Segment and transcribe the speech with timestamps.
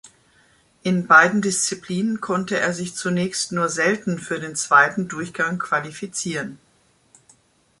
[0.81, 6.57] In beiden Disziplinen konnte er sich zunächst nur selten für den zweiten Durchgang qualifizieren.